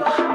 Bye. 0.00 0.25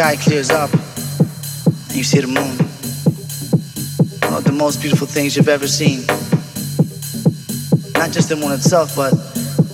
Sky 0.00 0.16
clears 0.16 0.48
up 0.48 0.72
and 0.72 1.94
you 1.94 2.02
see 2.02 2.20
the 2.20 2.26
moon. 2.26 2.56
One 4.30 4.38
of 4.38 4.44
the 4.44 4.52
most 4.52 4.80
beautiful 4.80 5.06
things 5.06 5.36
you've 5.36 5.46
ever 5.46 5.68
seen. 5.68 6.06
Not 8.00 8.10
just 8.10 8.30
the 8.30 8.36
moon 8.36 8.52
itself, 8.52 8.96
but 8.96 9.12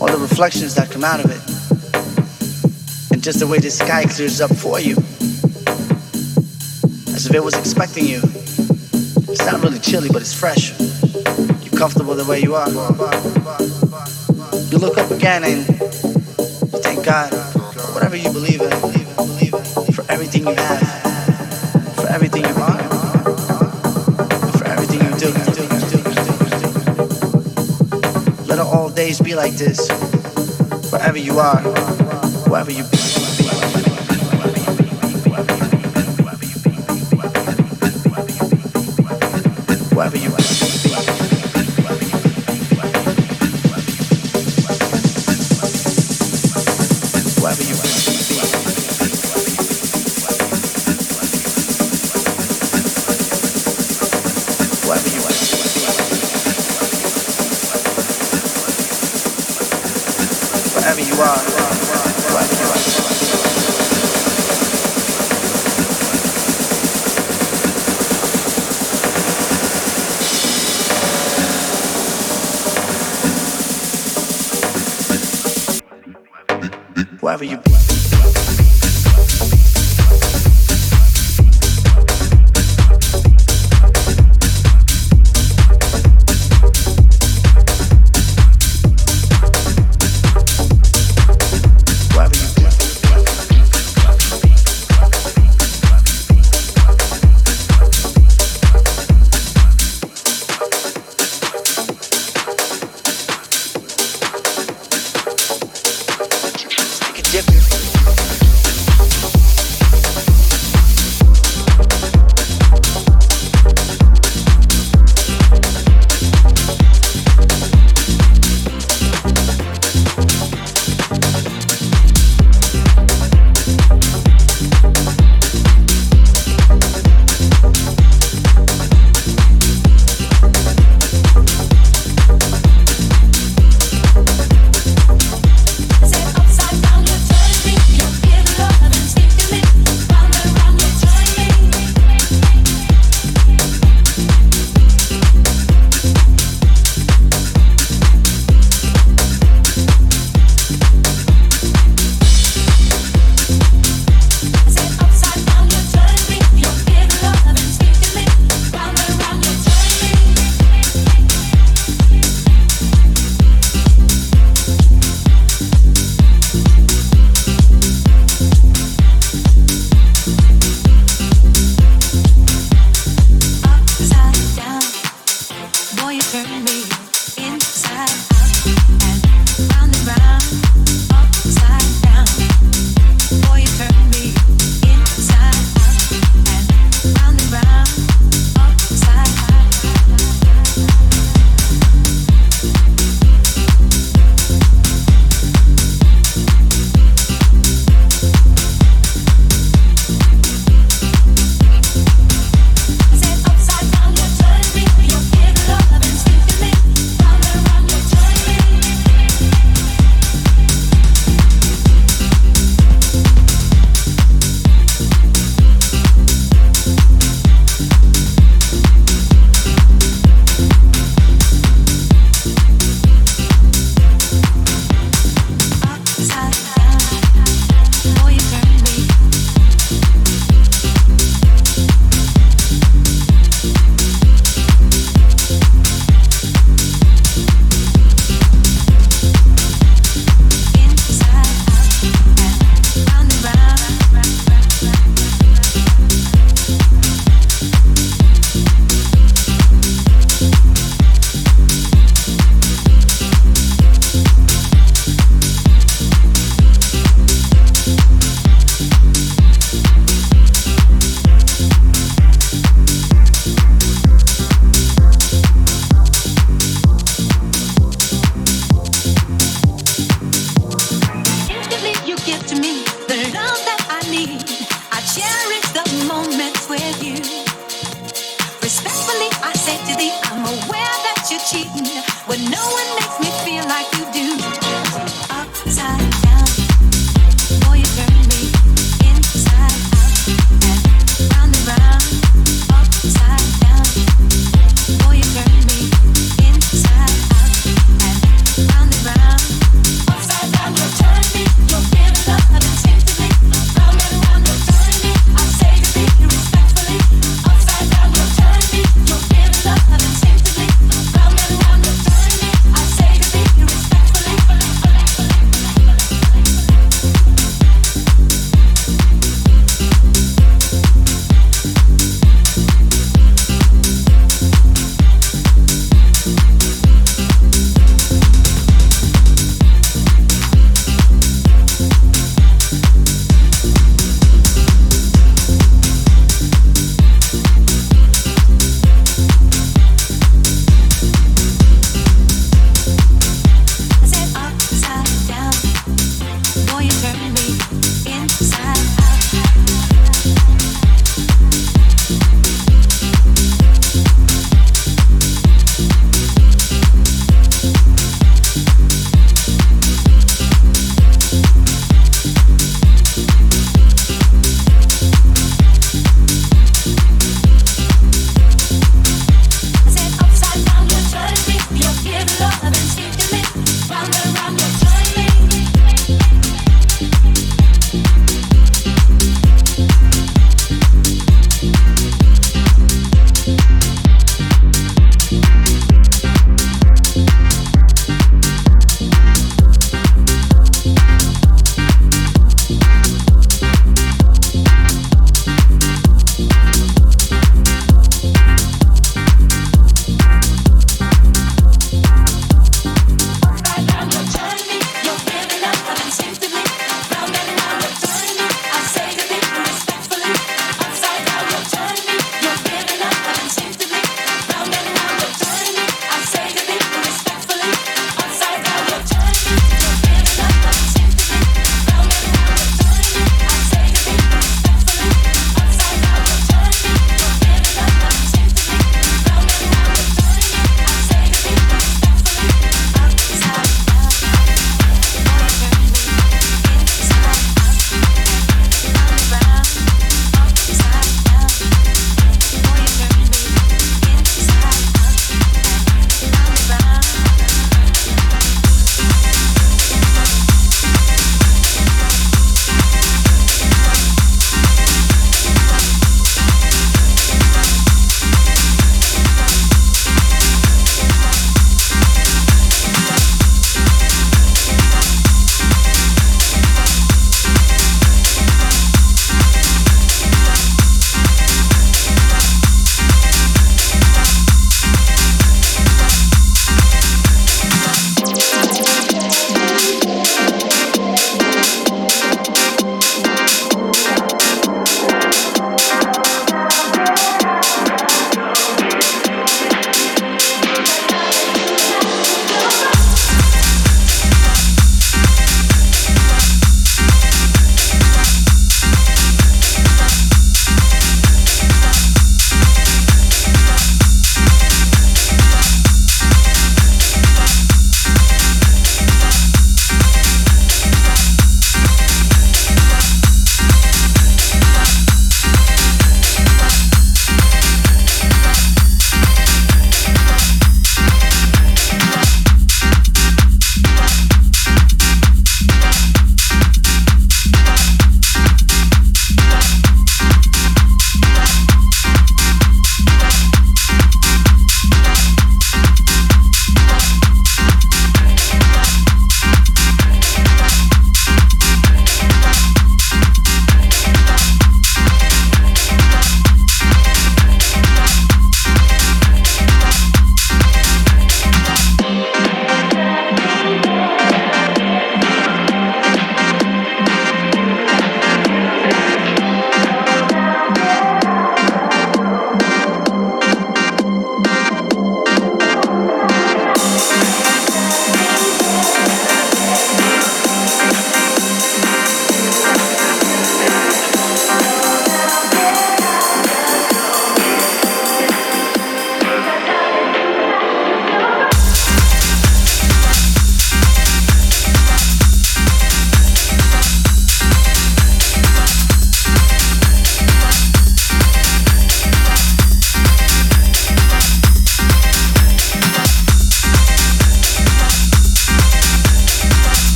all 0.00 0.08
the 0.08 0.18
reflections 0.18 0.74
that 0.74 0.90
come 0.90 1.04
out 1.04 1.24
of 1.24 1.30
it. 1.30 1.38
And 3.12 3.22
just 3.22 3.38
the 3.38 3.46
way 3.46 3.60
the 3.60 3.70
sky 3.70 4.02
clears 4.02 4.40
up 4.40 4.50
for 4.50 4.80
you. 4.80 4.96
As 7.14 7.26
if 7.26 7.32
it 7.32 7.44
was 7.44 7.54
expecting 7.54 8.04
you. 8.04 8.18
It's 9.30 9.46
not 9.46 9.62
really 9.62 9.78
chilly, 9.78 10.08
but 10.08 10.22
it's 10.22 10.34
fresh. 10.34 10.74
You're 11.62 11.78
comfortable 11.78 12.16
the 12.16 12.26
way 12.28 12.40
you 12.40 12.56
are. 12.56 12.68
You 14.72 14.78
look 14.78 14.98
up 14.98 15.08
again 15.12 15.44
and 15.44 15.68
you 15.68 16.80
thank 16.82 17.04
God, 17.04 17.32
whatever 17.94 18.16
you 18.16 18.32
believe 18.32 18.60
in 18.60 19.05
for 20.54 22.06
everything 22.08 22.44
you 22.44 22.54
are, 22.62 22.78
for 24.52 24.64
everything 24.64 25.00
you 25.00 25.16
do. 25.18 25.32
Let 28.46 28.60
all 28.60 28.88
days 28.90 29.20
be 29.20 29.34
like 29.34 29.54
this, 29.54 29.90
wherever 30.92 31.18
you 31.18 31.40
are, 31.40 31.60
wherever 32.48 32.70
you 32.70 32.84
be. 32.84 33.05